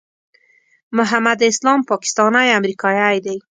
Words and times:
محمد 0.97 1.39
اسلام 1.51 1.79
پاکستانی 1.89 2.49
امریکایی 2.57 3.19
دی. 3.25 3.37